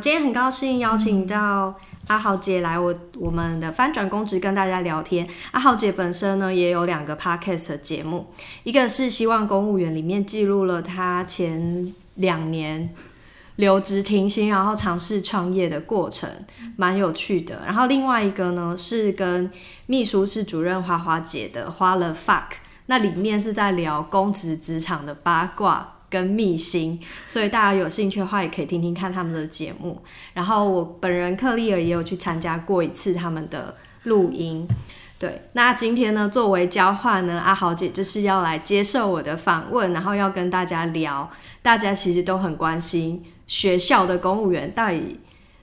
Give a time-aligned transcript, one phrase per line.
[0.00, 1.74] 今天很高兴邀请到
[2.08, 5.26] 阿豪姐来我我们的翻转公职跟大家聊天。
[5.52, 8.26] 阿豪姐本身呢也有两个 podcast 节目，
[8.64, 12.92] 一个是希望公务员里面记录了她前两年
[13.56, 16.28] 留职停薪，然后尝试创业的过程，
[16.76, 17.62] 蛮有趣的。
[17.64, 19.50] 然后另外一个呢是跟
[19.86, 22.56] 秘书室主任花花姐的花了 fuck，
[22.86, 25.93] 那里面是在聊公职职场的八卦。
[26.14, 30.00] 跟秘辛，所以大家有兴趣的话，也可以听听看他们的节目。
[30.32, 34.68] 然后我本人克利尔也有去参加过一次他们的录音。
[35.18, 41.28] 对，那今天呢，作为交换呢，阿豪姐就是要来接受我的访问，然后要跟大家聊，
[41.62, 45.18] 大家其实都很关心学校的公务员到底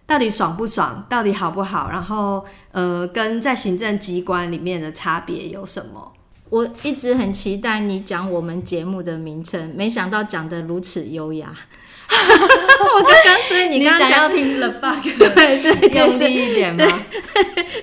[0.06, 6.12] 到底爽不爽，到底好不好，然后呃，跟在行政机关里面的差别有什么？
[6.52, 11.48] 我一直很期待你讲我们节目的名称，没想到讲的如此优雅。
[12.12, 16.86] 我刚刚所以你刚刚想要听 the fuck， 对，是用力一点吗？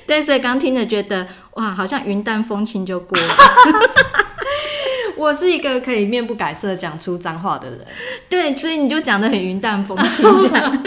[0.06, 3.34] 对，所以刚听着觉得哇，好像云淡风轻就过了。
[5.16, 7.78] 我是一个可以面不改色讲出脏话的人，
[8.28, 10.82] 对，所以你就讲的很云淡风轻这样。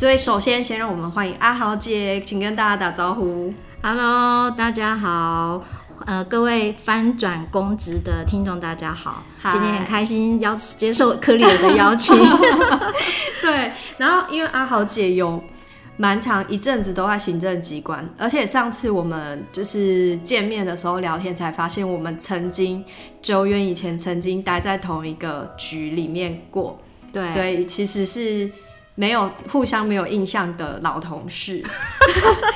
[0.00, 3.52] 所以，首先先让我们欢迎阿豪姐，请跟大家打招呼。
[3.82, 5.62] Hello，大家好，
[6.06, 12.16] 呃，各位翻转公职的听众，大家好，今天很开心邀接受科里的邀请。
[13.42, 15.44] 对，然后因为阿豪姐有
[15.98, 22.82] 蛮长一阵子都在行政机关，而且上次我们就是见面的时候聊天，才发现我们曾经
[23.20, 26.80] 久远以前曾经待在同一个局里面过。
[27.12, 28.50] 对，所以其实是。
[29.00, 31.64] 没有互相没有印象的老同事，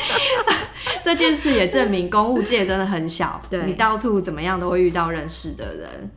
[1.03, 6.11] 这件事也证明公务界真的很小，你到处怎么样都会遇到认识的人。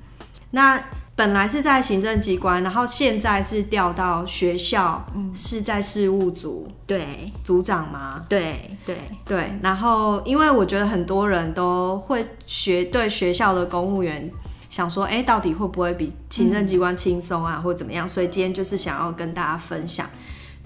[0.52, 0.78] 那
[1.16, 8.26] 本来是在行政机关，然后现在是调到学校，是在事务组，对，组长吗？
[8.28, 9.58] 对对对。
[9.62, 14.30] 然后因为我觉得很多人都会学对学校的公务员。
[14.70, 18.08] 想说，哎，到底会不会比行政机关轻松啊，或者怎么样？
[18.08, 20.06] 所以今天就是想要跟大家分享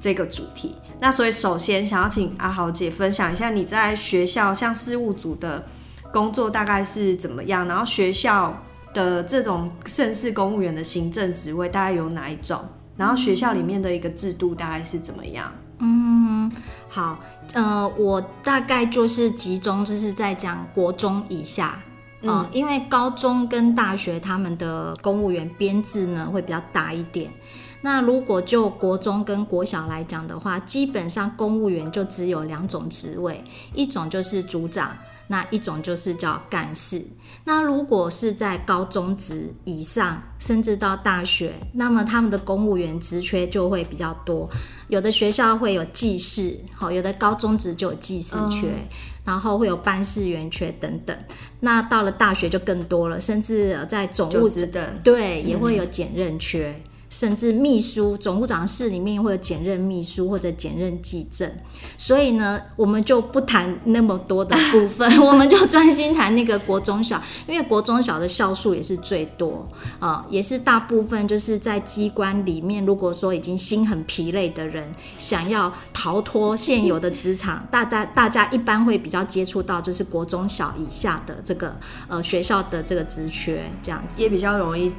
[0.01, 0.75] 这个主题。
[0.99, 5.65] 那所以首先想要请阿豪姐分享一下你在学校像事务组的
[6.11, 8.61] 工作大概是怎么样，然后学校
[8.93, 12.59] 的这种盛世公务员的行政职位大概有哪一种，
[12.97, 15.51] 然后学校里面的一个制度大概是怎么样？
[15.79, 16.51] 嗯，
[16.89, 17.17] 好，
[17.53, 21.81] 呃，我大概就是集中就是在讲国中以下。
[22.23, 27.31] 嗯，因为高中跟大学他们的公务员编制呢会比较大一点。
[27.81, 33.43] 那如果就国中跟国小来讲的话，基本上公务员就只有两种职位，
[33.73, 34.97] 一种就是组长，
[35.27, 37.03] 那一种就是叫干事。
[37.45, 44.49] 那如果是在高中职以上，甚至到大学，那么他们的公务员职缺就会比较多。
[44.87, 48.67] 有的学校会有技士，好，有的高中职就有技事缺。
[49.23, 51.15] 然后会有办事员缺等等，
[51.59, 56.81] 那到了大学就更多了，甚至在总务职的对也会有兼任缺。
[57.11, 61.51] 甚至秘书总务长室里面会有兼任秘书或者兼任记政，
[61.97, 69.67] 所以呢，我们就不谈那么多的部分， 我们就专心谈那个国中小，因为国中小的校数也是最多
[69.99, 81.75] 啊，也是大部分就是在机关里面，如果说已经心很疲累的人，想要逃脱现有的职场， 大家大家一般会比较接触到就是国中小以下的这个
[82.07, 84.93] 呃学校的这个职缺，这样子也比较容易。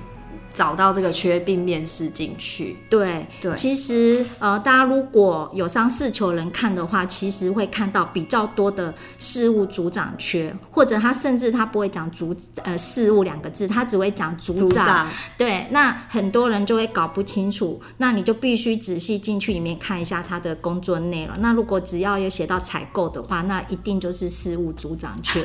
[0.53, 3.55] 找到这个缺并面试进去，对对。
[3.55, 15.09] 其实呃，大家如果有上事求人看的话，其实会看到比较多的事务组长缺，或者他甚至他不会讲组呃事务两个字，他只会讲组长。
[15.39, 21.35] 对，那很多人就会搞不清楚，那你就必须仔细进去里面看一下他的工作内容。
[21.41, 25.45] 那如果只要有写到采购的话，那一定就是事务组长缺。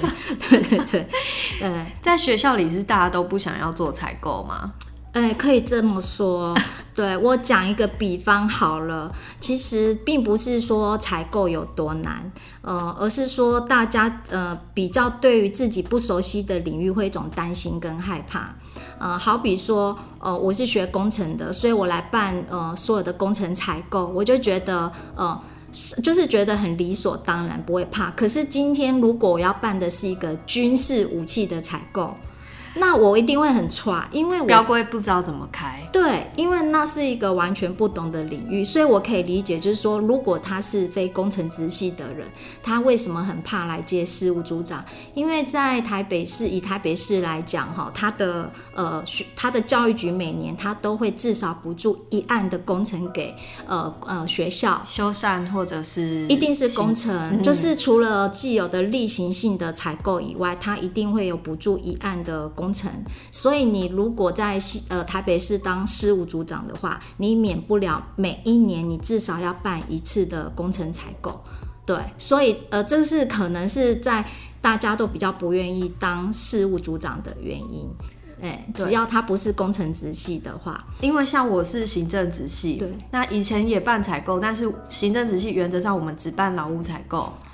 [0.50, 1.08] 对 对对，
[1.62, 4.74] 呃，在学校里是大家都不想要做采购吗？
[5.18, 6.56] 哎，可以这么说。
[6.94, 12.32] 对我讲一个比方好了，其实并不是说采购有多难，
[12.62, 18.56] 呃，而是说大家呃比较对于自己不熟悉的领域会一种担心跟害怕。
[19.00, 25.40] 呃，好比说，呃，我是学工程的，所以我来办呃所有的工程采购，我就觉得呃
[26.04, 28.12] 就是觉得很理所当然，不会怕。
[28.12, 32.16] 可是今天如果我要办的是一个军事武器的采购，
[32.80, 35.88] 那我一定会很差，因为我标规不知道怎么开。
[35.92, 42.28] 对，因为那是一个完全不懂的领域，所以我可以理解，就是说，如果他是非工程直系的人，
[42.62, 44.84] 他为什么很怕来接事务组长？
[45.14, 53.36] 因为在台北市，以台北市来讲，哈，他的呃学他的教育局每年他都会至少补助一案的工程给
[53.66, 62.92] 呃呃学校修缮或者是一定是工程，就是除了既有的例行性的采购以外，他一定会有补助一案的工程。
[63.32, 71.42] 所以你如果在西呃台北市当事务组长的话，你免不了每一年你至少要办一次的工程采购。
[71.86, 74.26] 对，所以呃这是可能是在
[74.62, 77.90] 大家都比较不愿意当事务组长的原因。
[78.40, 87.34] 哎，只要他不是工程直系的话，因为像我是行政直系，对，那以前也办采购，但是行政直系原则上我们只办劳务采购，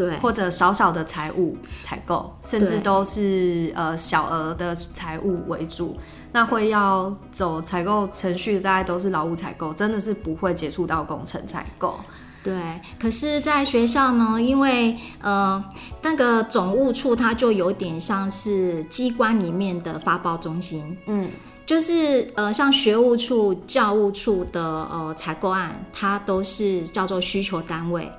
[0.00, 1.54] 对，或者少少的财务
[1.84, 5.94] 采购，甚至都是呃小额的财务为主。
[6.32, 12.00] 那会要走采购程序，大概都是劳务采购，真的是不会接触到工程采购。
[12.42, 12.54] 对，
[12.98, 15.62] 可是，在学校呢，因为呃，
[16.00, 21.28] 那个总务处它就有点像是机关里面的发包中心，嗯，
[21.66, 28.10] 就是呃，像学务处、教务处的呃采购案，它都是叫做需求单位。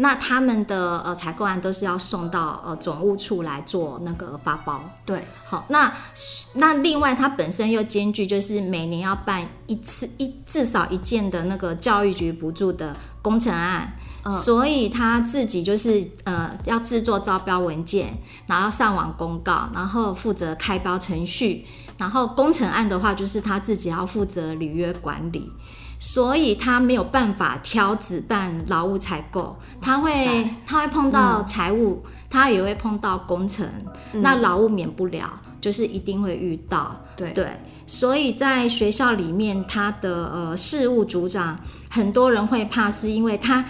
[0.00, 5.92] 那他们的呃采购案都是要送到呃总务处来做那个发包，对，好，那
[6.54, 13.92] 那另外它本身又兼具就是每年要办一次一至少一件的那个教育局补助的工程案，
[14.30, 18.12] 所以他自己就是呃要制作招标文件，
[18.46, 21.66] 然后上网公告，然后负责开标程序，
[21.98, 25.52] 然后工程案的话就是他自己要负责履约管理。
[25.98, 33.66] 所以他没有办法挑子办劳务采购，他会他会碰到财务，他也会碰到工程，
[34.12, 37.00] 那劳务免不了，就是一定会遇到。
[37.16, 37.46] 对对，
[37.86, 41.58] 所以在学校里面，他的呃事务组长，
[41.90, 43.64] 很多人会怕，是因为他。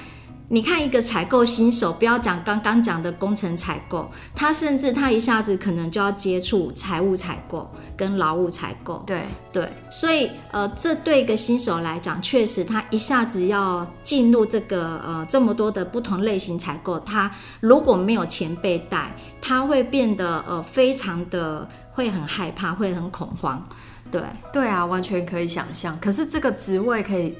[0.50, 9.02] 你看一个采购新手，不要讲刚刚讲的工程采购，他甚至他一下子可能就要接触财务采购跟劳务采购。
[9.06, 17.30] 对对，所以呃，这对一个新手来讲，确实他一下子要进入这个呃这么多的不同类型采购，他
[17.60, 23.62] 如果没有前辈带，他会变得呃非常的会很害怕，会很恐慌。
[24.10, 25.98] 对对啊，完全可以想象。
[26.00, 27.36] 可是这个职位可以。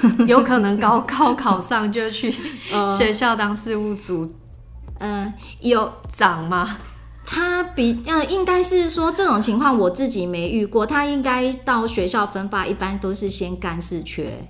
[0.26, 2.30] 有可能高高考上就去
[2.96, 4.32] 学校当事务组，
[4.98, 6.76] 嗯，有长吗？
[7.24, 10.86] 他比嗯，应该是说这种情况我自己没遇过。
[10.86, 14.48] 他应该到学校分发，一般都是先干事缺，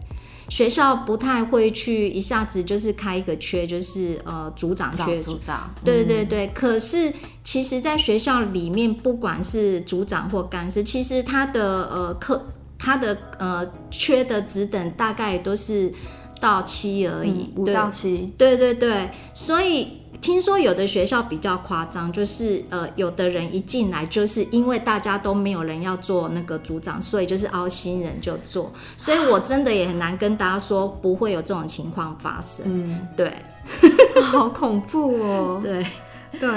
[0.49, 5.19] 学校不太会去一下子就是开一个缺，就是呃组长缺。
[5.19, 6.47] 组长，对对对。
[6.55, 7.13] 可是
[7.43, 12.47] 其实，在学校里面，不管是组长或干事，其实他的呃课。
[12.79, 15.93] 他的呃缺的职等大概都是
[16.41, 18.33] 到七而已，五到七。
[18.39, 28.73] 对对对，所以听说有的学校比较夸张，就是呃有的人一进来就是因为大家都没有人要做那个组长，所以就是凹新人就做。
[28.97, 32.65] 所以我真的也很难跟大家说不会有这种情况发生。
[32.67, 33.33] 嗯，对，
[34.23, 35.61] 好恐怖哦。
[35.61, 35.85] 对
[36.39, 36.49] 对，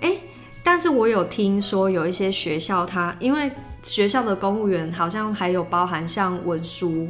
[0.00, 0.16] 哎，
[0.62, 3.50] 但是我有听说有一些学校，它因为。
[3.82, 7.08] 学校的公务员好像还有包含像文书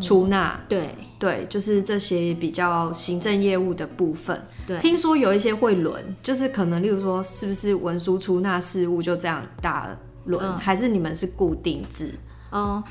[0.00, 4.46] 出纳，对对，就是这些比较行政业务的部分。
[4.66, 9.88] 对，听说有一些会轮，就是可能例如说，是不是文书出纳事务就这样大
[10.26, 12.12] 轮，还是你们是固定制？
[12.50, 12.82] 哦，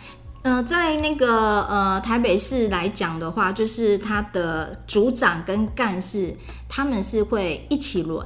[0.41, 6.35] 呃，在那个呃台北市来讲的话，就是他的组长跟干事
[6.67, 8.25] 他们是会一起轮，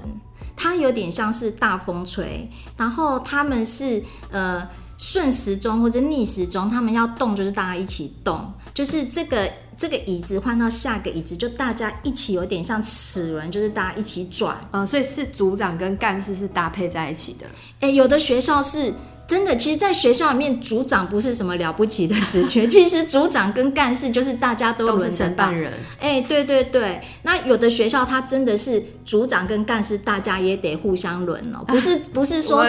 [0.56, 4.66] 他有点像是大风吹，然后他们是呃。
[5.00, 14.60] 顺时钟或者逆时钟，他们要动就是大家一起动，就是这个这个椅子换到下个椅子，就大家一起有点像齿轮，就是大家一起转。
[14.72, 17.48] 嗯，所以是组长跟干事是搭配在一起的。
[17.80, 18.94] 哎，有的学校是。
[19.30, 22.66] 真的，其实，在学校里面，组长不是什么了不起的职缺。
[22.68, 25.72] 其实，组长跟干事就是大家都是承办人。
[26.00, 27.00] 哎，对对对。
[27.22, 31.64] 那有的学校，他真的是组长跟干事，大家也得互相轮哦。
[31.70, 32.66] 不是，不是说，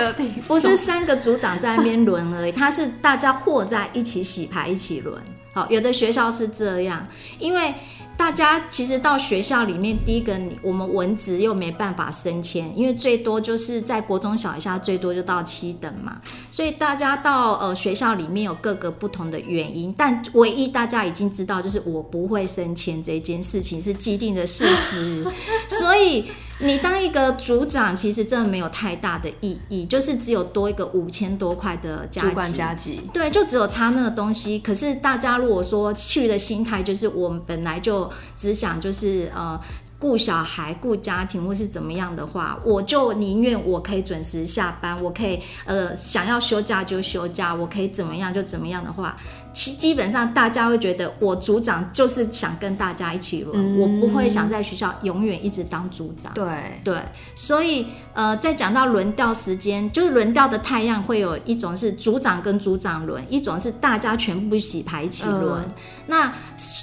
[0.46, 5.16] 不是三个组长在那边轮而已，他是大家和在一起洗牌，一起轮。
[5.54, 7.02] 好，有的学校是这样，
[7.38, 7.72] 因为。
[8.20, 16.20] 大家其实到学校里面，第一个，我们文职又没办法升迁，因为最多就是在国中小以下，最多就到七等嘛。
[16.50, 25.26] 所以大家到呃学校里面有各个不同的原因，但唯一大家已经知道，就是我不会升迁这件事情是既定的事实。
[25.66, 26.26] 所以
[26.60, 32.52] 你当一个组长，其实真的没有太大的意义，就是只有多一个五千多块的加主管。
[32.52, 34.58] 加级，对，就只有差那个东西。
[34.58, 39.58] 可是大家如果说去的心态，就是我们本来就只想就是呃
[40.00, 49.14] 顾小孩、顾家庭或是怎么样的话，我就宁愿我可以准时下班，我可以呃想要休假就休假，我可以怎么样就怎么样的话，
[49.52, 56.32] 其基本上大家会觉得我组长就是想跟大家一起轮，我不会想在学校永远一直当组长。
[56.32, 56.98] 对，对，
[57.34, 65.60] 所以呃，在讲到轮调时间，就是轮调的太阳会有一种是组长跟组长轮，一种是大家全部洗牌一起轮。
[65.60, 65.72] 嗯
[66.10, 66.30] 那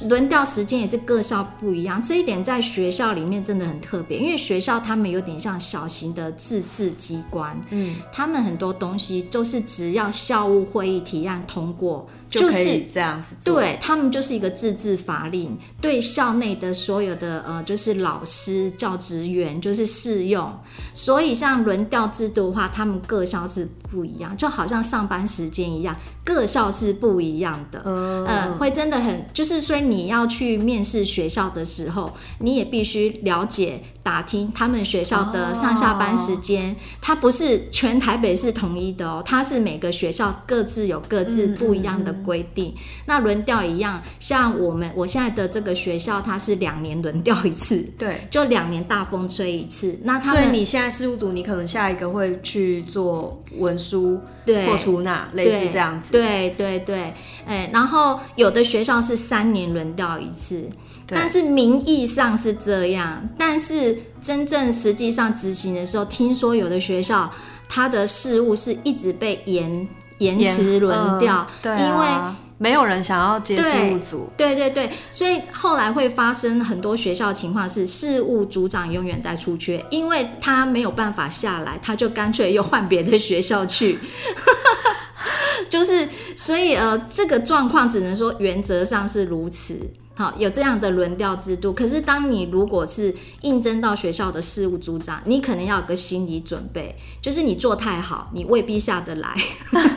[0.07, 13.55] 轮调时间也是各校不一样，这一点在学校里面真的很特别，因为学校他们有点像小型的自治机关，嗯，他们很多东西都是只要校务会议提案通过，是就可以这样子做。
[13.55, 20.53] 对他们就是一个自治法令，对校内的所有的呃，就是老师、教职员就是适用。
[20.93, 27.81] 所以像轮调制度的话，他们各校是不一样，就好像上班时间一样，各校是不一样的。
[27.85, 42.73] 嗯呃，会真的很，就是所以你要去面试学校的时候，你也必须了解打听他们学校的上下班时间，它不是全台北市统一的哦，它是每个学校各自有各自不一样的规定。
[43.07, 49.99] 那轮调一样，像我们我现在的这个学校，它是两年轮调一次，对，就两年大风吹一次。
[50.03, 56.13] 那他们所以你现在事务组，你可能下一个会去做文书对或出纳，类似这样子。
[56.13, 57.13] 对对对，
[57.45, 60.69] 哎，然后有的学校是三年轮调一次，对
[61.15, 67.31] 但是名义上是这样，但是真正实际上执行的时候，听说有的学校
[67.69, 69.87] 它的事务是一直被延
[70.17, 74.29] 延迟轮调，因为啊，没有人想要接事对务组。
[74.35, 83.99] 对对对，所以后来会发生很多学校情况是事务组长永远在出缺，因为他没有办法下来，他就干脆又换别的学校去。
[85.69, 89.79] 就是，所以呃，这个状况只能说原则上是如此。
[90.17, 91.71] 好，有这样的轮调制度。
[91.71, 99.35] 可是，当你如果是应征到学校的事务组长，你可能要有个心理准备，就是你做太好，你未必下得来。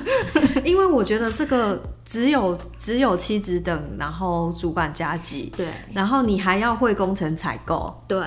[0.63, 8.23] 因为我觉得这个只有只有七职等，然后主管加级，对然后你还要会工程采购，对，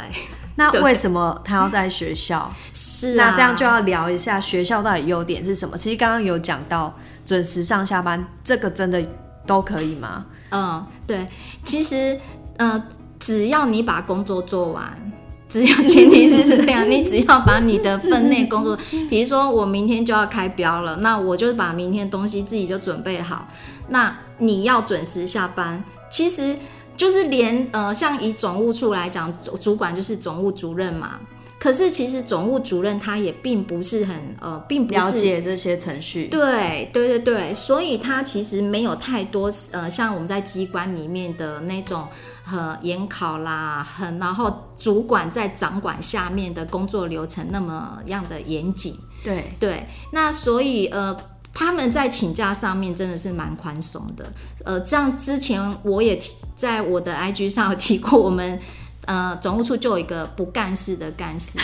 [0.55, 2.51] 那为什么他要在学校？
[2.73, 3.29] 是、啊。
[3.29, 5.77] 那这样就要聊一下学校到底优点是什么。
[5.77, 6.91] 其实刚刚有讲到
[7.23, 8.99] 准时上下班，这个真的
[9.45, 10.25] 都可以吗？
[10.51, 11.27] 嗯，对，
[11.63, 12.19] 其实，
[12.57, 12.83] 呃，
[13.19, 15.11] 只要你把工作做完，
[15.49, 18.77] 只要前提是这样，你只要把你的分内工作，
[19.09, 23.47] 比如说我明天就要开标了，那我就把明天东西自己就准备好。
[23.89, 26.55] 那你要准时下班，其实
[26.95, 31.19] 就是连呃，像以总务处来讲，主主管就是总务主任嘛。
[31.63, 42.05] 可是其实总务主任他也并不是很呃，并不了解这些程序，对对对对，所以他其实没有太多呃，像我们在机关里面的那种
[42.51, 48.93] 呃研考啦，很然后主管在掌管下面的工作流程那么样的严谨。
[49.23, 51.17] 对，对，那所以呃。
[51.55, 54.25] 他们在请假上面真的是蛮宽松的，
[54.65, 56.19] 呃，这样之前我也
[56.55, 58.59] 在我的 IG 上有提过，我们
[59.05, 61.59] 呃总务处就有一个不干事的干事，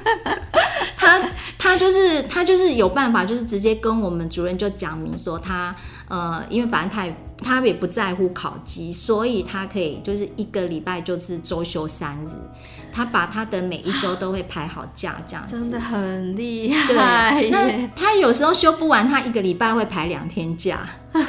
[0.96, 1.20] 他
[1.58, 5.74] 他就是他就是有办法，就是直接跟我们主任就讲明说他
[6.08, 12.30] 呃，因为反正他也他也不在乎考绩，所以他可以就是一个礼拜就是周休三日，
[12.92, 17.90] 他把他的每一周都会排好假这样子，真的很厉害对，害那。
[17.96, 20.86] 他有时候休不完，他一个礼拜会排两天假。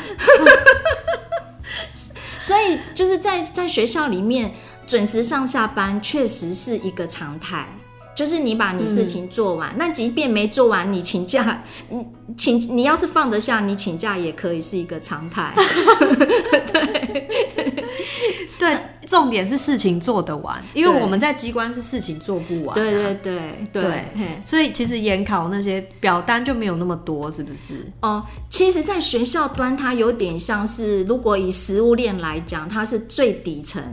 [2.38, 4.54] 所以就是在在学校里面
[4.88, 7.68] 准时上下班，确实是一个常态。
[8.16, 12.06] 就是你把你事情做完，那即便没做完，你请假，你
[12.38, 15.54] 请你要是放得下，你请假也可以是一个常态。
[18.58, 22.74] 对，重点是事情做得完，因为我们在机关是事情做不完、啊。
[22.74, 27.86] 对对对对对所以其实研考那些表单就没有那么多，是不是？
[28.02, 33.84] 哦，其实，在学校端，它有点像是，如果以食物链来讲，它是最底层。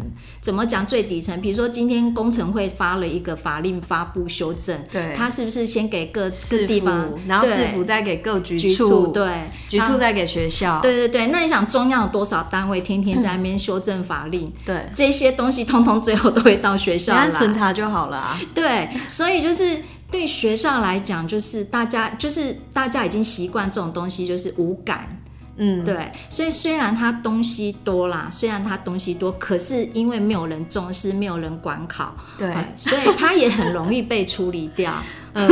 [0.41, 1.39] 怎么讲最底层？
[1.43, 11.27] 比如说，今天工程会发了一个法令发布修正，对它是不是先给各各市地方，，然后市府再给各局局处，对，局处再给学校，对对对。
[11.29, 14.53] 那你想，中央有多少单位天天在那边修正法令？
[14.65, 17.43] 对，这些东西通通最后都会到学校来你按。
[17.43, 18.39] 巡查就好了啊。
[18.55, 19.83] 对，所以就是
[20.13, 25.19] 对学校来讲，就是大家就是大家已经习惯这种东西，就是无感。
[25.57, 34.95] 嗯，对，所以虽然它东西多啦，虽然它东西多，可是因为没有人重视，没有人管考，对，哎所以它也很容易被处理掉。
[35.33, 35.49] 嗯，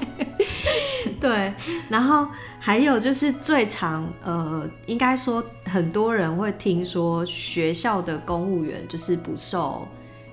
[1.18, 1.54] 对，
[1.88, 2.28] 然后
[2.60, 9.86] 还有就是最常呃，应该说很多人会听说学校的公务员就是不受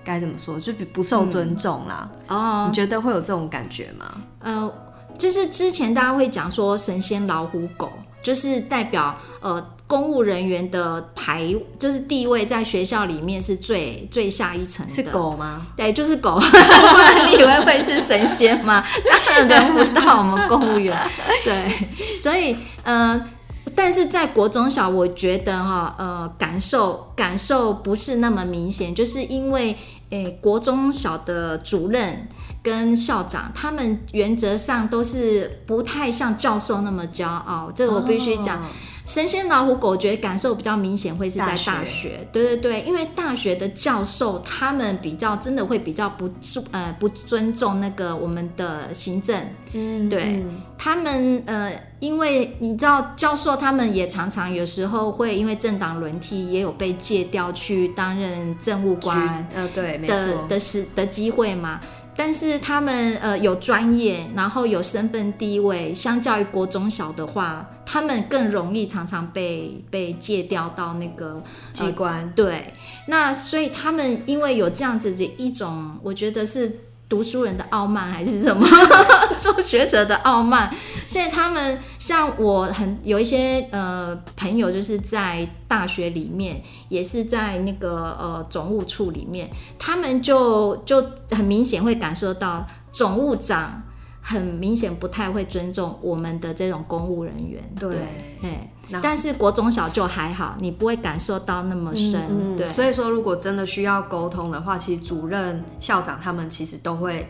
[0.04, 2.10] 该怎么说，就比不受尊重啦。
[2.28, 4.14] 哦你，觉得会有这种感觉吗？
[4.40, 4.72] 呃，
[5.18, 14.92] 就是之前大家会讲说神仙老虎狗，就是代表呃公务人员的排，就是地位在学校里面是最最下一层的。
[14.92, 15.66] 是狗吗？
[15.78, 18.84] 对，就是狗，不然你以为会是神仙吗？
[19.28, 20.98] 当然轮不到我们公务员。
[21.44, 23.30] 对，所以呃，
[23.76, 29.76] 但是在国中小，我觉得哈，呃，感受感受不是那么明显，就是因为
[30.10, 32.28] 诶、国中小的主任。
[32.64, 38.62] 跟校长，他们原则上都是不太像教授那么骄傲，这个我必须讲。
[39.06, 42.26] 神仙老虎狗，我觉得感受比较明显会是在大学。
[42.32, 49.42] 对对对，因为大学的教授他们比较真的会比较不注呃不尊重那个我们的行政，
[49.74, 50.62] 嗯，对嗯。
[50.78, 61.80] 他们呃，因为你知道教授他们也常常有时候会因为政党轮替，也有被借调去担任政务官呃，对，没的，的时的机会嘛。
[62.16, 71.42] 但是他们呃有专业，然后有身份地位，相较于国中小的话，他们更容易常常被被借调到那个
[71.74, 72.74] 机关，对，
[73.08, 76.80] 那所以他们因为有这样子的一种，我觉得是
[77.14, 78.68] 读书人的傲慢还是什么，
[79.38, 80.74] 做学者的傲慢，
[81.06, 93.84] 所以他们像我很有一些呃朋友，就是在大学里面，也是在那个呃总务处里面，他们就就很明显会感受到总务长。
[94.26, 97.98] 很明显不太会尊重我们的这种公务人员，对。
[98.42, 107.28] 哎，但是国中小就还好，你不会感受到那么深，嗯，对，所以说如果真的需要沟通的话，其实主任、校长他们其实都会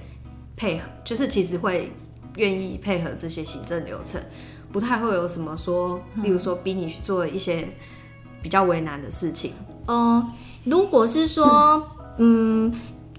[0.55, 1.91] 配合，就是其实会
[2.37, 4.21] 愿意配合这些行政流程，
[4.71, 7.67] 不太会有什么说，例如说逼你去做一些
[8.41, 9.53] 比较为难的事情。
[9.87, 10.27] 哦、
[10.63, 12.73] 如果是说，嗯，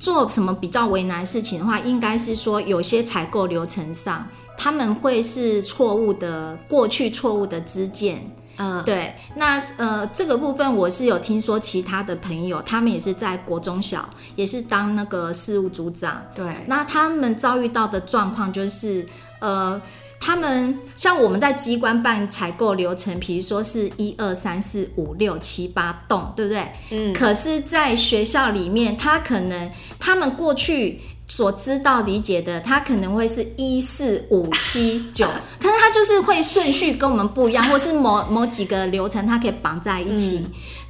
[0.05, 8.31] 做什么比较为难事情的话，应该是说有些采购流程上，他们会是错误的，过去错误的支件。
[8.59, 19.07] 嗯，对，那呃，这个部分我是有听说其他的朋友，他们也是在国中小，也是当那个事务组长，对，那他们遭遇到的状况就是，
[19.41, 19.81] 呃，
[20.27, 26.67] 他们像我们在机关办采购流程，比如说是一二三四五六七八栋，对不对？
[26.89, 35.29] 嗯，可是，在学校里面，他可能他们过去所知道理解的，他可能会是一四五七九，
[35.61, 40.43] 可是他就是会顺序跟我们不一样，或是某某几个流程，它可以绑在一起。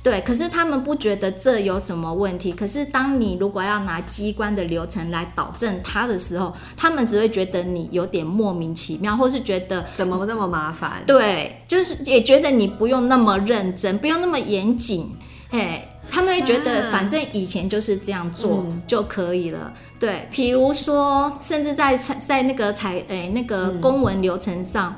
[0.04, 2.52] 对，可是他们不觉得这有什么问题。
[2.52, 11.02] 可是当你如果要拿机关的流程来导正它的时候，他们只会觉得你有点莫名其妙，或是觉得怎么这么麻烦？
[11.06, 15.16] 对，就是也觉得你不用那么认真，不用那么严谨，
[15.48, 19.72] 嘿，他们会觉得啊反正以前就是这样做嗯就可以了。
[19.98, 24.94] 对，比如说，甚至在在那个采诶、那个公文流程上。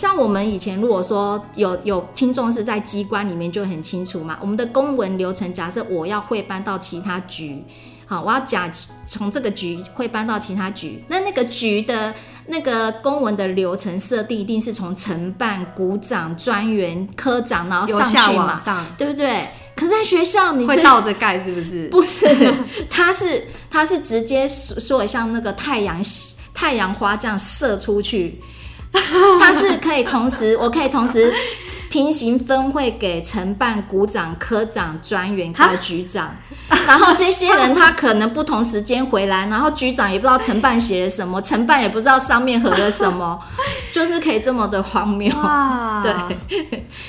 [0.00, 7.62] 像我们以前如果说有有听众是在机关里面就很清楚嘛，我们的公文流程，假设我要汇搬到其他局，
[8.06, 8.72] 好，我要假
[9.06, 12.14] 从这个局汇搬到其他局，那那个局的
[12.46, 19.48] 那个公文的流程设定一定是从承办、股长、专员、科长，然后由上去下往嘛，上对不对？
[19.76, 21.88] 可是在学校你这会倒着盖是不是？
[21.90, 22.26] 不是，
[22.88, 26.02] 它是它是直接说像那个太阳
[26.54, 28.40] 太阳花这样射出去，
[29.40, 31.32] 它是可以同时，我可以同时
[31.88, 36.36] 平行分会给承办股长、科长、专员还有局长，
[36.86, 43.40] 然后这些人他可能不同时间回来，然后局长也不知道承办写了什么，承办也不知道上面合了什么，
[43.90, 45.32] 就是可以这么的荒谬。
[46.04, 46.38] 对，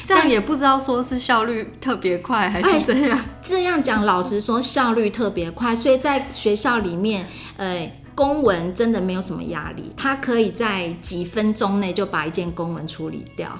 [0.07, 3.19] 这样也不知道说是效率特别快还哎是怎样。
[3.41, 13.49] 这样讲，老实说，效率特别快，所以在学校里面，呃，公文真的没有什么压力，他可以在几分钟内就把一件公文处理掉。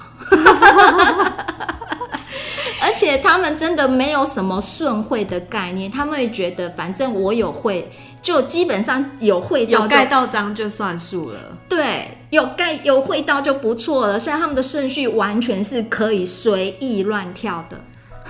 [2.80, 7.90] 而且他们真的没有什么顺会的概念，他们会觉得反正我有会，
[8.22, 11.58] 就基本上有会到有盖到章就算数了。
[11.68, 14.16] 对，有盖有会到就不错了。
[14.16, 17.80] 虽然他们的顺序完全是可以随意乱跳的。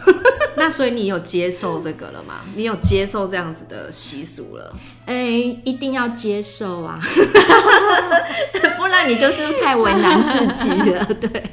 [0.56, 2.40] 那所以你有接受这个了吗？
[2.54, 4.74] 你有接受这样子的习俗了？
[5.06, 5.14] 哎、
[5.64, 7.00] 一定要接受啊，
[8.78, 11.04] 不然你就是太为难自己了。
[11.20, 11.50] 对，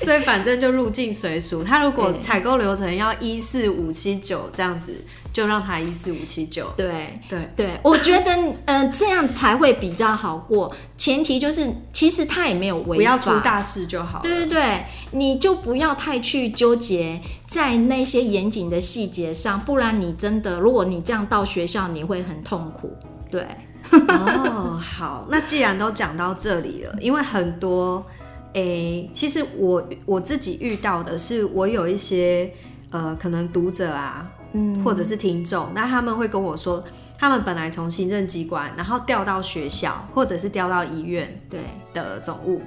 [0.00, 1.62] 所以反正就入境随俗。
[1.62, 6.72] 他如果采购流程要一四五七九这样子，就让他一四五七九。
[6.76, 8.32] 对，对，对，我觉得
[8.64, 10.74] 呃这样才会比较好过。
[10.96, 14.22] 前提就是，其实他也没有违法，不要出大事就好了。
[14.22, 22.85] 对对对，你就不要太去纠结在那些严谨的细节上，不然你真的，如果你这样到学校，你会很痛苦。
[23.36, 23.46] 对，
[24.08, 28.02] 哦，好，那既然都讲到这里了，因为很多，
[28.54, 32.50] 诶、其实我我自己遇到的是，我有一些
[32.90, 36.82] 呃，可能读者啊，嗯，或者是听众，那他们会跟我说，
[37.18, 41.60] 他们本来从行政机关，然后调到学校，或者是调到医院对，
[41.92, 42.62] 的总务，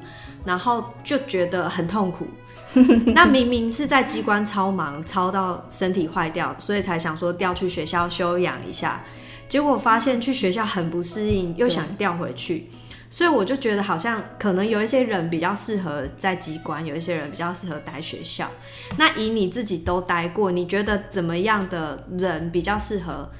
[0.45, 2.27] 然后就觉得很痛苦。
[3.15, 9.01] 那明明是在机关超忙，超到身体坏掉，所以才想说调去学校休养一下。
[9.49, 12.69] 结果发现去学校很不适应，又想调回去，
[13.09, 18.49] 所以我就觉得好像可能有一些人比较适合在机关，有一些人比较适合待学校。
[18.97, 23.31] 那以你自己都待过，你觉得怎么样的人比较适合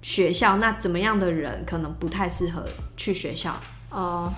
[0.00, 0.58] 学校？
[0.58, 2.64] 那怎么样的人可能不太适合
[2.96, 3.50] 去学校？
[3.90, 4.34] 哦、呃，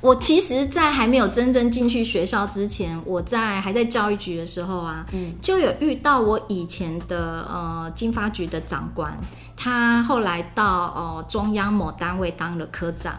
[0.00, 5.34] 我其实，在还没有真正进去学校之前，我在还在教育局的时候啊，嗯。
[5.40, 9.16] 就有遇到我以前的呃经发局的长官，
[9.56, 13.14] 他后来到呃中央某单位当了科长，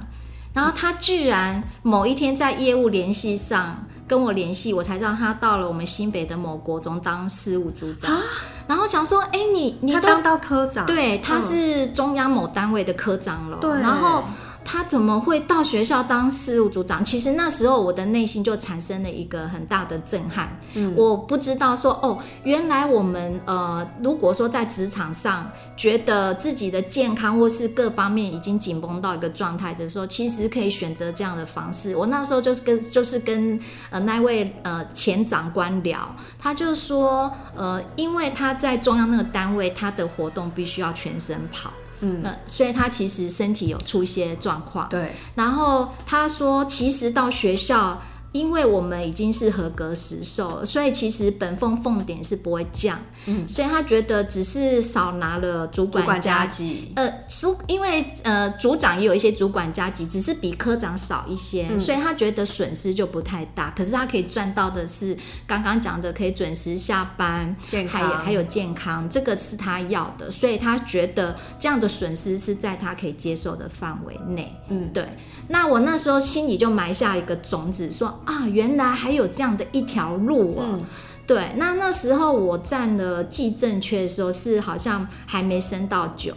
[0.53, 8.11] 然后他居然某一天在业务联系上跟我联系，我才知道他到了我们新北的某国中当事务组长，
[8.67, 13.69] 然后想说，哎、你你当到科长，对，他嗯是中央某单位的科长了，对。
[13.81, 14.23] 然后
[14.65, 17.03] 他怎么会到学校当事务组长？
[17.03, 31.95] 其实那时候我的内心就产生了一个很大的震撼，嗯我不知道说哦，原来我们呃，如果说在职场上觉得自己的健康或是各方面已经紧绷到一个状态的时候，其实可以选择这样的方式。
[31.95, 41.71] 我那时候就是跟就是跟呃那位呃前长官聊，他就说呃，因为他在中央那个单位，他的活动必须要全身跑。
[42.01, 44.89] 嗯，呃，所以他其实身体有出一些状况。
[44.89, 48.01] 对，然后他说，其实到学校，
[48.33, 52.99] 因为我们已经是合格实授了，所以其实本俸俸点是不会降。
[53.25, 63.71] 嗯，所以他觉得只是少拿了主管加加级，呃，主因为呃组长也有一些主管加级，只是比科长少一些，嗯所以他觉得损失就不太大。
[63.77, 65.17] 可是他可以赚到的是
[65.47, 74.53] 刚刚讲的，可以准时下班，健还有康还有健康，这个是他要的，所以他觉得这样的损失是在他可以接受的范围内。
[74.67, 75.07] 嗯，对。
[75.47, 80.65] 那我那时候心里就埋下一个种子，说啊，原来还有这样的一条路哦。
[80.73, 80.85] 嗯
[81.25, 86.35] 对，那那时候我站了计正确的时候是好像还没升到九，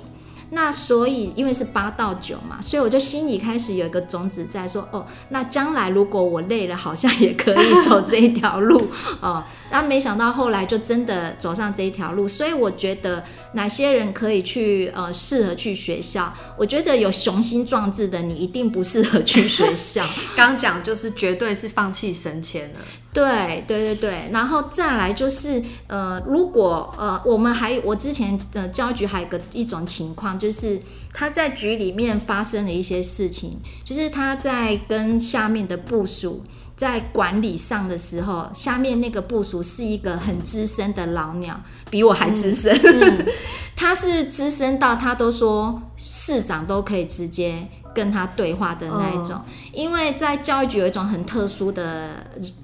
[0.50, 8.88] 那所以因为是八到九嘛，所以我就心里开始有一个种子在说，哦，那将来如果我累了，好像也可以走这一条路
[9.20, 9.42] 哦。
[9.70, 20.06] 那没想到后来就真的走上这一条路，所以我觉得哪些人可以去呃适合去学校，我觉得有雄心壮志的，你一定不适合去学校。
[20.36, 22.78] 刚讲就是绝对是放弃升迁了。
[23.16, 30.78] 对对对对，然后再来就是呃，如果呃，我们还我之前呃教育局还有个一种情况，就是
[31.14, 36.44] 他在局里面发生了一些事情，就是他在跟下面的部署
[36.76, 42.78] 在管理上的时候，下面那个部署是一个很资深的老鸟，比我还资深，
[43.74, 49.40] 他是资深到他都说市长都可以直接跟他对话的那一种。
[49.72, 52.10] 因为在教育局有一种很特殊的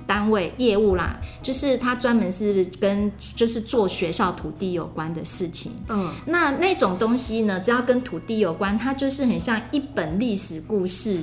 [0.07, 5.73] 单位业务啦，就是他专门是跟就是做学校土地有关的事情。
[5.89, 11.23] 嗯，那那种东西呢，只要跟土地有关，它就是很像一本历史故事。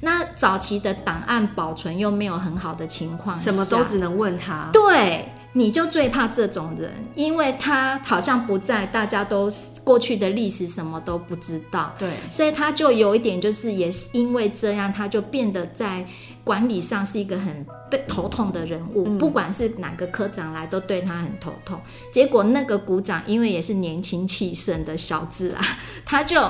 [0.00, 4.68] 那早期的档案保存又没有很好的情况，什么都只能问他。
[4.72, 9.50] 对，你就最怕这种人，因为他好像不在，大家都
[9.84, 11.94] 过去的历史什么都不知道。
[11.98, 16.06] 对，所以他就有一点，就是也是因为这样，他就变得在
[16.42, 21.78] 管理上是一个很被头痛的人物，不管是哪个科长来，都对他很头痛。
[22.10, 25.62] 结果那个股长因为也是年轻气盛的小子啊，
[26.06, 26.40] 他就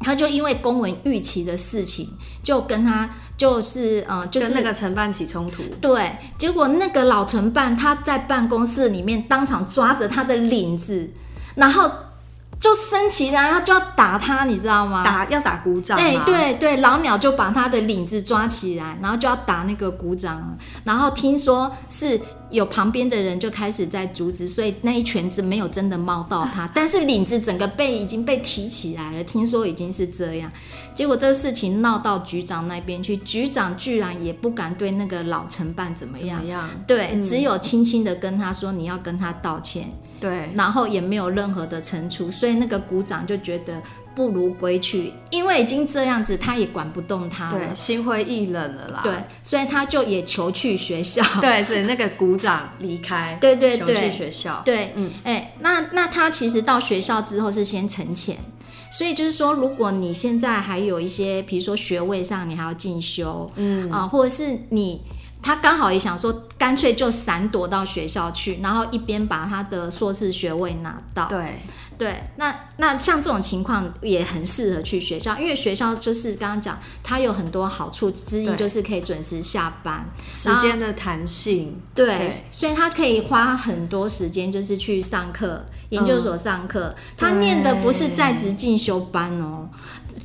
[0.00, 2.08] 他就因为公文预期的事情，
[2.42, 5.62] 就跟他就是呃，就是跟那个承办起冲突。
[5.80, 11.10] 对，结果那个老承办他在办公室里面当场抓着他的领子，
[11.56, 11.90] 然后
[12.64, 15.04] 就升旗啦，然后就要打他，你知道吗？
[15.04, 20.56] 打要打鼓掌哎、吗，对对，老鸟就把他的领子抓起来，然后就要打那个鼓掌了。
[20.82, 29.22] 然后听说是有旁边的人就开始在阻止，所以那一拳子没有真的冒到他， 但是领子整个被已经被提起来了。
[29.24, 30.50] 听说已经是这样，
[30.94, 36.50] 结果这个事情闹到局长那边去，局长居然也不敢对那个老承办怎么样怎么。
[36.50, 36.70] 样？
[36.86, 39.90] 对，只有轻轻的跟他说你要跟他道歉，
[40.24, 43.74] 对，然后也没有任何的惩处，所以那个股长就觉得
[44.14, 47.74] 不如归去，因为已经这样子，他也管不动他对，了。
[47.74, 49.00] 心灰意冷了啦。
[49.02, 51.22] 对，所以他就也求去学校。
[51.42, 54.62] 对，所以那个鼓掌离开，对对求去对学校。
[54.64, 58.38] 对，嗯哎、那那他其实到学校之后是先沉潜，
[58.90, 65.02] 所以就是说，如果你现在还有一些，比如说学位上你还要进修，嗯啊、或者是你。
[65.44, 71.26] 他刚好也想说，干脆就闪躲到学校去，然后一边把他的硕士学位拿到。
[71.26, 71.60] 对，
[71.98, 81.78] 对，那那像这种情况也很适合去学校，因为学校就是刚刚讲，它有很多好处之一就是可以准时下班，时间的弹性。
[81.94, 86.94] 对，对所以他可以花很多时间就是去上课，研究所上课。
[87.16, 89.68] 他念的不是在职进修班哦。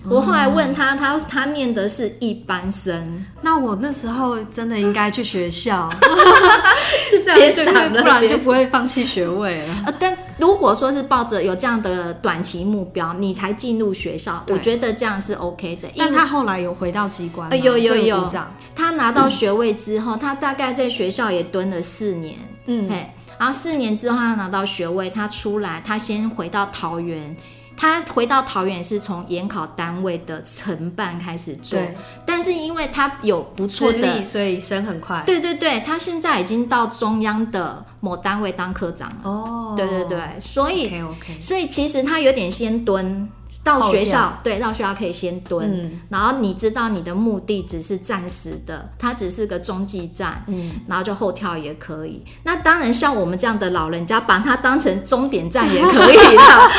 [0.08, 5.90] 我后来问他，他他念的是一般生，那我那时候真的应该去学校，
[7.10, 9.84] 是这样不然就不会放弃学位了。
[9.88, 15.90] 呃，但如果说是抱着有这样的短期目标，你才进入学校，我觉得这样是 OK 的。
[15.98, 18.30] 但他后来有回到机关有有有。
[18.74, 22.36] 他拿到学位之后，他大概在学校也蹲了四年，
[22.68, 22.88] 嗯。
[22.90, 27.36] 嘿，然后四年之后他拿到学位，他出来，他先回到桃园。
[27.82, 35.24] 他回到桃园是从研考单位的承办开始做对，但是因为他有不错的，，所以升很快。
[35.26, 43.30] 对对对，他现在已经到中央的某单位当科长了，哦，对对对，所以 OK OK，所以其实他有点先蹲
[43.64, 52.24] 到学校，对，到学校可以先蹲，嗯然后你知道你的目的只是暂时的，它只是个中继站，嗯，然后就后跳也可以。
[52.44, 56.72] 那当然，像我们这样的老人家，把它当成终点站也可以啦。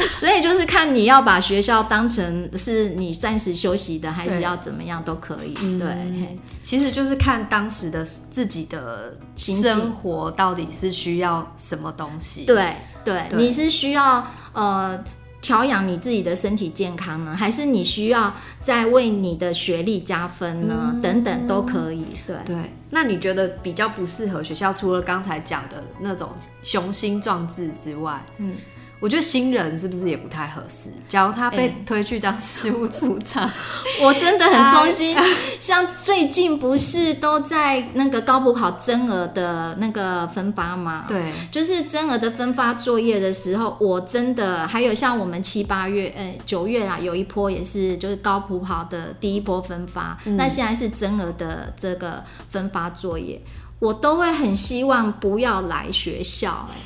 [0.12, 5.54] 所以就是看你要把学校当成是你暂时休息的，还是要怎么样都可以。
[5.78, 12.44] 对，嘿其实就是看当时的自己的生活到底是需要什么东西。
[12.44, 15.02] 对对，对你是需要呃
[15.40, 20.94] 调养你自己的身体健康呢，还是你需要再为你的学历加分呢？
[21.00, 22.04] 等等都可以。
[22.26, 22.56] 对，对，
[22.90, 26.30] 那你觉得比较不适合学校，除了刚才讲的那种
[26.62, 28.56] 雄心壮志之外，嗯，
[29.00, 30.90] 我觉得新人是不是也不太合适？
[31.08, 33.48] 假如他被哎推去当事务组长，
[34.02, 35.16] 我真的很衷心。
[35.60, 41.04] 像最近不是都在那个高普考增额的那个分发吗？。
[41.06, 53.40] 对，就是增额的分发作业的时候，我真的还有像我们七八月、呃九月啊，有一波也是就是高普考的第一波分发，那现在是增额的这个分发作业，
[53.78, 56.76] 我都会很希望不要来学校、哎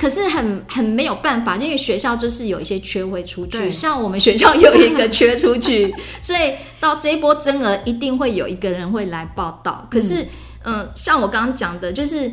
[0.00, 9.86] 可是很很没有办法，因为学校就是有一些缺会出去，对像我们学校有一个缺出去， 所以到这一波增额一定会有一个人会来报道。
[9.90, 10.26] 可是，
[10.64, 12.32] 嗯、像我刚刚讲的，就是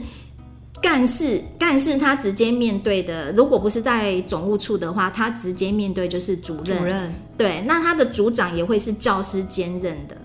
[0.82, 6.78] 干事，干事他直接面对的，如果不是在总务处的话，他直接面对就是主任。
[6.78, 10.16] 主任，对，那他的组长也会是教师兼任的。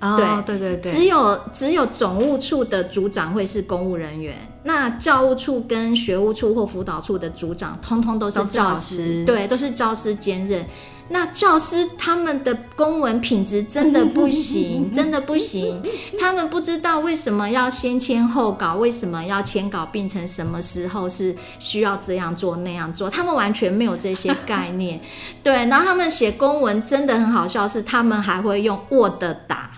[0.00, 4.34] 哦，对对对，只有只有总务处的组长会是公务人员，
[4.64, 10.64] 那教务处跟学务处或辅导处的组长，通通都是教师，师对，都是教师兼任。
[11.12, 15.82] 那教师他们的公文品质真的不行， 真的不行。
[16.18, 25.00] 他们不知道为什么要先签后稿，为什么要签稿并成什么时候是需要这样做那样做，他们完全没有这些概念。
[25.42, 29.69] 对，然后他们写公文真的很好笑，是他们还会用 Word 打。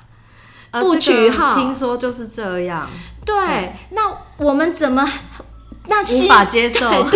[0.73, 2.89] 不呃这个取号听说就是这样，
[3.25, 4.03] 对，那
[4.39, 5.09] 我们怎么？
[5.89, 6.89] 那无法接受。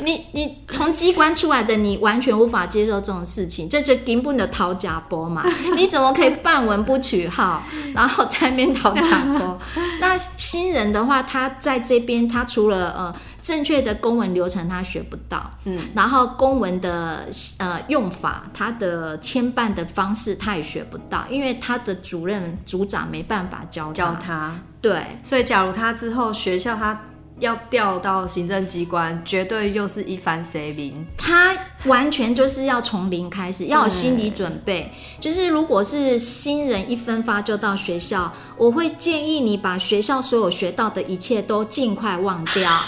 [0.00, 5.44] 你你从机关出来的，你完全无法接受这种事情，这就根本的讨假波嘛！
[5.76, 7.62] 你怎么可以半文不取号，
[7.94, 9.58] 然后在那边讨假波？
[10.00, 17.26] 那新人的话，他在这边，他除了呃正确的公文流程他学不到，嗯，然后公文的
[17.58, 23.92] 呃用法，他的牵办的方式他也学不到，因为他的主任组长没办法教他。
[23.92, 27.00] 教他，对，所以假如他之后学校他
[27.40, 30.94] 要调到行政机关，绝对又是一番 saving。
[31.16, 34.90] 他完全就是要从零开始，要有心理准备。
[35.20, 42.70] 就是如果是新人一分发就到学校，我会建议你把学校所有学到的一切都尽快忘掉。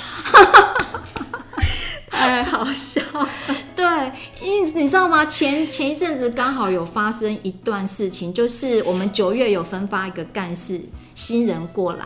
[2.11, 3.29] 太好笑了。
[3.75, 3.87] 对，
[4.43, 5.25] 因为你知道吗？
[5.25, 10.79] 前前一阵子刚好有发生一段事情，就是我们九月有分发一个干事
[11.15, 12.05] 新人过来，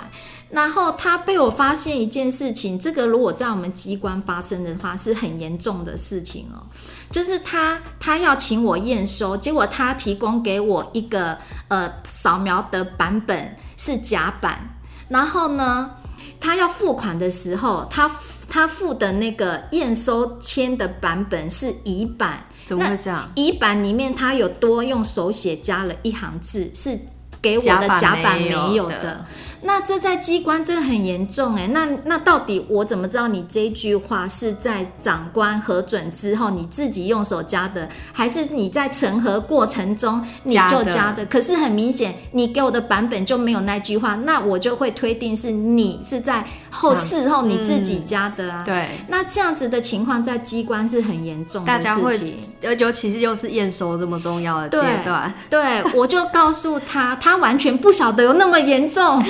[0.50, 6.62] 然后他被我发现一件事情，这个如果在我们机关发生的话，是很严重的事情哦。
[7.11, 14.76] 就是他他要请我验收，结果他提供给我一个呃扫描的版本是假版，
[15.09, 15.92] 然后呢，
[16.40, 18.11] 他要付款的时候，他
[18.48, 23.30] 他付的那个验收签的版本是乙版，怎么会这样？
[23.37, 26.98] 乙版里面他有多用手写加了一行字，是
[27.40, 29.24] 给我的甲版没有的。
[29.66, 41.24] 那这在机关真的很严重哎，那那到底我怎么知道你这句话是在长官核准之后你自己用手加的，还是你在审核过程中你就加的？
[41.27, 48.63] 可是很明显，你给我的版本就没有那句话，那我就会推定是你是在后事后你自己家的啊。
[48.65, 55.33] 对，那这样子的情况在机关是很严重的事情，呃，尤其是又是验收这么重要的阶段。
[55.49, 59.23] 对，我就告诉他， 他完全不晓得有那么严重。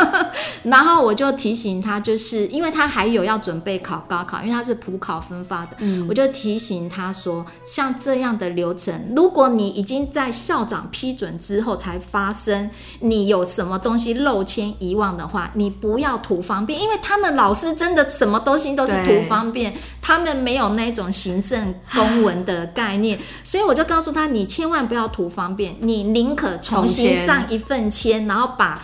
[0.64, 5.76] 然后我就提醒他，就是因为他还有要准备考高考，因为他是普考分发的，
[6.08, 28.80] 我就提醒他说，像这样的流程，如果你已经在校长批准之后才发生，你有什么东西漏签遗忘的话，你不要图方便，因为他们老师真的什么东西都是图方便，他们没有那种行政公文的概念， 所以我就告诉他，你千万不要图方便，你宁可重新上一份签，然后把。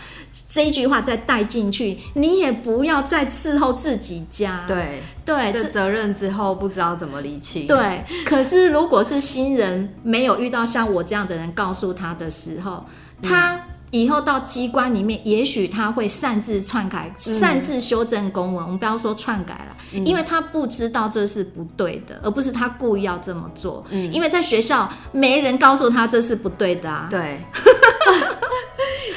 [0.48, 4.64] 这一句话再带进去，你也不要再伺候自己家。
[4.66, 7.66] 对对，这责任之后不知道怎么理清。
[7.66, 12.82] 对，可是如果是新人没有遇到像我这样的人告诉他的时候，
[13.22, 13.60] 他
[13.92, 18.64] 以后到机关里面，也许他会擅自篡改、擅自修正公文。
[18.64, 23.84] 我们不要说篡改了，因为他不知道这是不对的，而不是他故意要这么做。
[23.90, 27.06] 嗯，因为在学校没人告诉他这是不对的啊。
[27.08, 27.40] 对。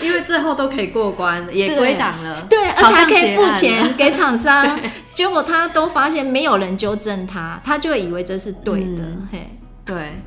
[0.02, 4.80] 因为最后都可以过关，也归档了，对，而且还可以付钱给厂商。
[5.16, 9.04] 结果他都发现没有人纠正他，他就以为这是对的。
[9.32, 10.22] 嘿，对，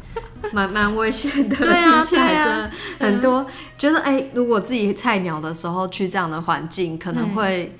[0.53, 1.57] 蛮蛮危险的。
[1.57, 7.77] 对啊，对啊，很多觉得哎，如果自己菜鸟的时候去这样的环境，可能会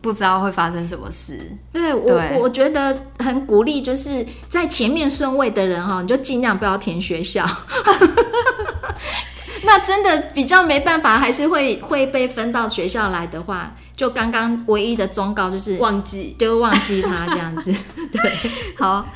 [0.00, 1.56] 不知道会发生什么事。
[1.72, 7.46] 对我，我觉得很鼓励，就是在前面顺位的人哈，你就尽量不要填学校。
[9.64, 17.72] 那真的比较没办法，还是会会被分到学校来的话，就刚刚唯一的忠告就是忘记，就忘记他这样子。
[18.10, 19.06] 对，好，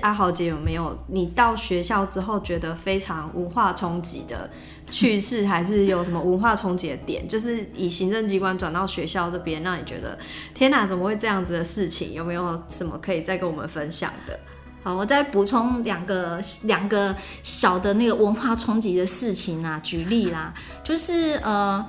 [0.00, 4.48] 阿豪姐有没有你到学校之后觉得非常文化冲击的
[4.90, 7.26] 趣事，还是有什么文化冲击的点？
[7.26, 10.18] 就是以行政机关转到学校这边，让你觉得
[10.54, 12.12] 天哪，怎么会这样子的事情？
[12.12, 14.38] 有没有什么可以再跟我们分享的？
[14.82, 21.84] 好，我再补充两个两个小的那个文化冲击的事情啊，举例啦，就是呃。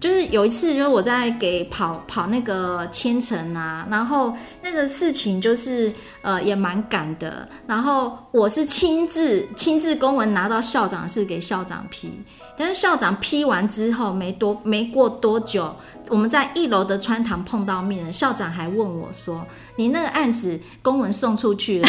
[0.00, 4.32] 就是有一次，就是我在给跑跑那个千层啊，然后
[4.62, 12.12] 那个事情就是呃也蛮赶的，然后我是亲自亲自公文拿到校长室给校长批，
[12.56, 15.74] 但是校长批完之后没多没过多久，
[16.08, 21.88] 我们在一楼的穿堂碰到面，校长还问我说：“你那个案子公文送出去了？”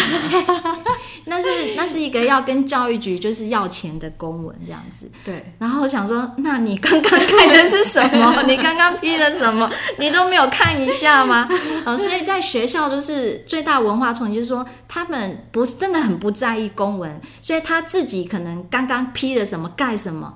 [1.25, 5.10] 那是那是一个要跟教育局就是要钱的公文这样子。
[5.23, 8.01] 对，然后我想说，那你刚刚盖的是什？
[8.17, 8.43] 么？
[8.47, 9.69] 你刚刚批的什么？
[9.99, 11.47] 你都没有看一下吗？
[11.86, 20.34] 哦，所以在学校就是最大文化冲击，就是说他们不是真的很不在意公文，所以他自己可能刚刚批了什么盖什么，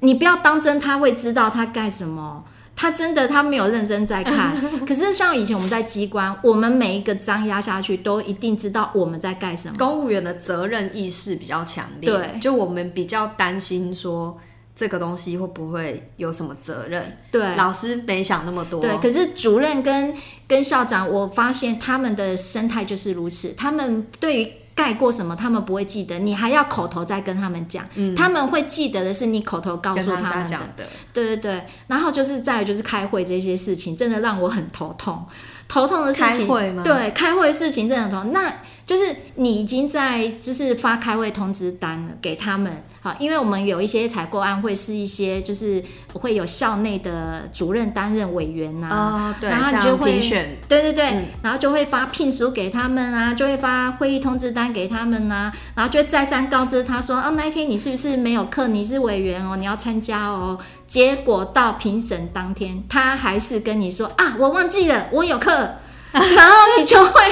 [0.00, 2.44] 你不要当真，他会知道他盖什么。
[2.78, 4.54] 他真的他没有认真在看。
[4.86, 9.74] 可是像以前我们在机关，我们每一个章压下去都一定知道我们在盖什么。
[9.76, 14.38] 公务员的责任意识比较强烈，对，就我们比较担心说。
[14.78, 17.16] 这个东西会不会有什么责任？
[17.32, 18.80] 对，老师没想那么多。
[18.80, 20.14] 对，可是主任跟
[20.46, 23.52] 跟校长，我发现他们的生态就是如此。
[23.54, 27.84] 他们对于盖过什么，他们不会记得，你还要口头再跟他们讲。
[27.96, 30.86] 嗯，他们会记得的是你口头告诉他们的。
[31.12, 35.26] 对对对，然后就是再就是开会这些事情，真的让我很头痛。
[35.66, 36.46] 头痛的事情，
[36.84, 38.22] 对，开会事情真的头。
[38.30, 38.54] 那
[38.88, 42.82] 就是你已经在就是发开会通知单了给他们。
[43.02, 50.18] 好，因为我们有一些采购案会是一些，就是会有校内的主任担任委员呐，然后你就会
[50.66, 51.04] 对对对，
[51.42, 58.68] 然后就会发聘书给他们啊，就会发会议通知单给他们呐，然后就再三告知他说，哦，那一天你是不是没有课？
[58.68, 60.58] 你是委员哦，你要参加哦。
[60.86, 65.72] 结果到评审当天，他还是跟你说啊，我忘记了，我有课。
[66.12, 67.22] 然后你就会，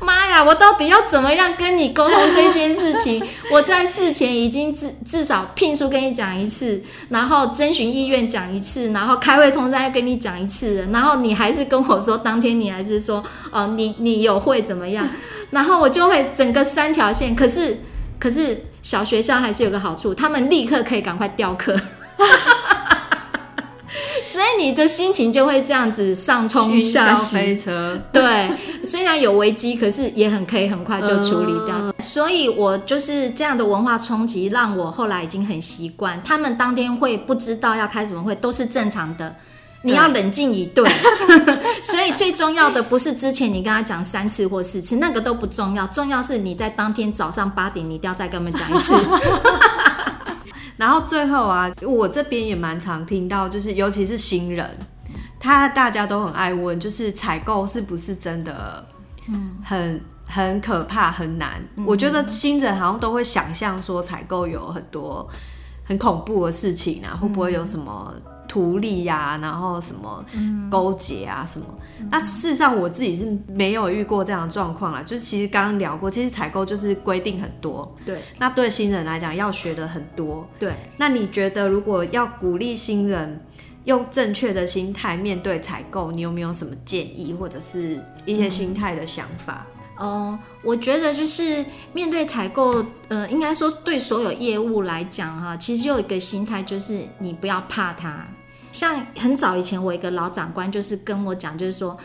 [0.00, 3.24] 妈呀，我到底要怎么样跟你沟通这件事情？
[3.50, 15.08] 我在事前已经至至少聘书跟你讲一次，然后征询意愿讲一次，然后开会通知要跟你讲一次，然后你还是跟我说当天你还是说哦，你你有会怎么样？
[15.50, 17.78] 然后我就会整个三条线，可是
[18.18, 21.80] 可是小学校还是有个好处，他们立刻可以赶快调课。
[24.58, 28.50] 你的心情就会这样子上冲下飞车，对，
[28.84, 31.94] 虽然有危机，可是也很可以很快就处理掉。
[31.98, 36.20] 所以我就是这样的文化冲击，让我后来已经很习惯。
[36.22, 39.34] 他们当天会不知道要开什么会，都是正常的。
[39.86, 40.82] 你要冷静以对，
[41.82, 48.94] 所以最重要的不是之前你跟他讲三次或四次，那个都不重要，重要是你在当天早上八点，你一定要再跟我们讲一次。
[50.76, 54.68] 然后最后啊，我这边也蛮常听到，就是尤其是新人，
[55.38, 58.84] 他大家都很爱问，就是采购是不是真的，
[59.28, 61.62] 嗯，很很可怕，很难。
[61.86, 65.28] 我觉得新人好像都会想象说采购有很多
[65.84, 68.12] 很恐怖的事情啊，会不会有什么？
[68.54, 70.24] 图利呀，然后什么
[70.70, 71.66] 勾结啊，什么？
[72.08, 75.02] 那事实上我自己是没有遇过这样的状况啦。
[75.02, 78.20] 就是其实刚刚聊过，其实采购就是规定很多，对。
[78.38, 80.72] 那对新人来讲要学的很多，对。
[80.96, 83.44] 那你觉得如果要鼓励新人
[83.86, 89.66] 用正确的心态面对采购，你有没有什么建议或者是一些心态的想法？
[89.98, 98.24] 哦，我觉得就是面对采购，呃，应该说对所有业务来讲哈，其实有一个心态就是你不要怕它。
[98.74, 101.96] 像很早以前，我一个老长官就是跟我讲，就是说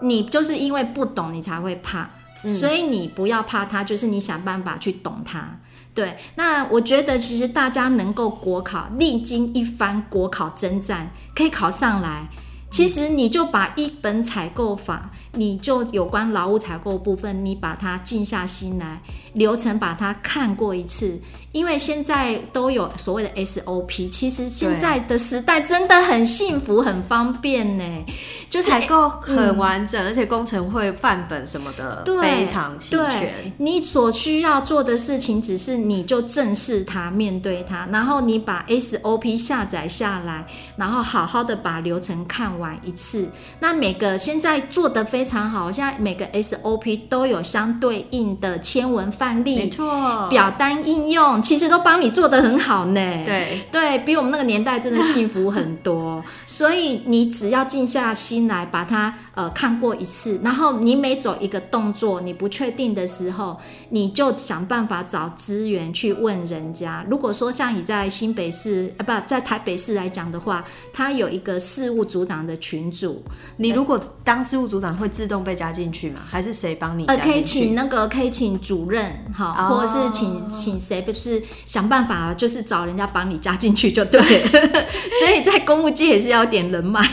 [0.00, 2.08] 你就是因为不懂，你才会怕，
[2.48, 5.60] 所以你不要怕它，就是你想办法去懂它。
[5.92, 12.28] 对，那我觉得其实大家能够国考，历经一番国考征战，可以考上来。
[12.68, 19.00] 其实你就把一本采购法，你就有关劳务采购部分，你把它静下心来，
[19.34, 21.20] 流程把它看过一次。
[21.56, 28.04] 因为现在都有所谓的 SOP，其实现在的时代真的很幸福、很方便呢。
[28.50, 33.54] 就采购很完整，而且工程会范本什么的非常齐全。
[33.56, 40.46] 你所需要做的事情，只是你就正视它、面对它，然后你把 SOP 下载下来，
[40.76, 43.30] 然后好好的把流程看完一次。
[43.60, 51.42] 那每个现在做的非常好，现在每个 SOP 都有相对应的签文范例，没错，表单应用。
[51.46, 56.24] 其实都帮你做得很好呢，对对，比我们那个年代真的幸福很多。
[56.44, 63.56] 所以你只要静下心来把它呃看过一次，然后你每走一个动作，你不确定的时候，
[63.90, 67.04] 你就想办法找资源去问人家。
[67.08, 73.22] 如果说像你在新北市啊，不在台北市来讲的话，他有一个事务组长的群组，
[73.58, 76.22] 你如果当事务组长会自动被加进去吗？
[76.26, 77.04] 还是谁帮你？
[77.04, 81.42] 呃，可以请那个可以请主任哈，或者是请请谁不是？
[81.66, 84.18] 想办法，就是找人家帮你加进去就对，
[85.20, 87.06] 所以在公务界也是要点人脉。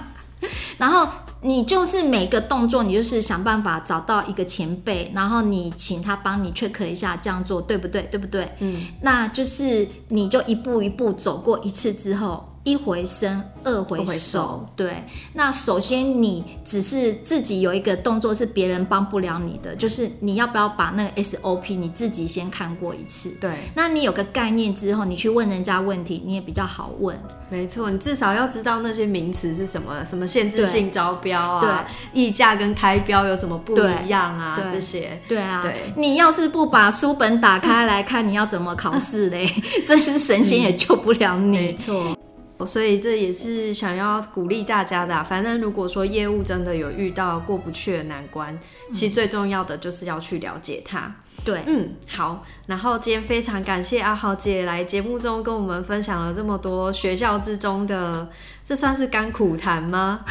[0.76, 1.08] 然后
[1.46, 8.52] 你就是每个动作，你就是想办法找到一个前辈，然后你请他帮你 check 一下这样做对不对，对不对？
[8.58, 12.44] 嗯，那就是你就一步一步走过一次之后。
[12.66, 14.68] 一回生，二回熟。
[14.74, 15.04] 对，
[15.34, 23.30] 那首先你只是自己有一个动作是别人帮不了你的，就是你要不要把那个 SOP 你自己先看过一次？
[23.40, 27.16] 对，那你有个概念之后，你去问人家问题，你也比较好问。
[27.48, 34.60] 没错，你至少要知道那些名词是什么，什么限制性招标啊，议价跟开标有什么不一样啊？
[34.68, 35.22] 这些。
[35.28, 39.48] 对啊，对，你要是不把书本打开来看，你要怎么考试嘞？
[39.86, 41.56] 真是神仙也救不了你。
[41.56, 42.18] 没错。
[42.64, 45.24] 所以这也是想要鼓励大家的。
[45.24, 48.56] 反正如果说业务真的有遇到过不去的难关，
[48.92, 51.12] 其实最重要的就是要去了解它。
[51.44, 52.44] 对，嗯，好。
[52.66, 58.28] 然后今天非常感谢阿豪姐来节目中跟我们分享了这么多学校之中的，
[58.64, 60.24] 这算是甘苦谈吗？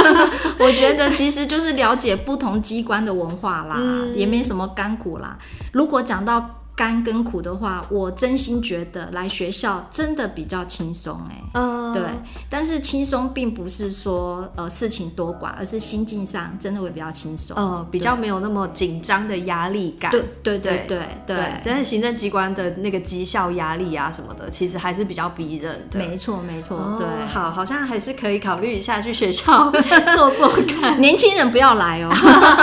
[0.60, 3.80] 我觉得其实就是了解不同机关的文化啦，
[4.14, 5.38] 也没什么甘苦啦。
[5.72, 6.58] 如果讲到。
[6.74, 12.02] 甘跟苦的话，我真心觉得来学校真的比较轻松哎，嗯，对，
[12.48, 29.70] 但是轻松并不是说呃事情多寡，而是心境上真的会比较轻松，呃，比较没有那么紧张的压力感，对对对对对，真的行政机关的那个绩效压力啊什么的，其实还是比较逼人的，没错没错，对，好，好像还是可以考虑一下去学校
[30.16, 30.48] 做做
[30.80, 32.10] 看， 年轻人不要来哦，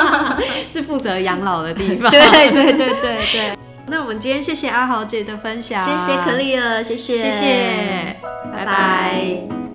[0.68, 3.59] 是负责养老的地方，对对对对对。
[3.90, 8.16] 那我们今天，谢谢阿豪姐的分享，谢谢可丽儿，谢谢，谢谢，
[8.54, 9.69] 拜拜。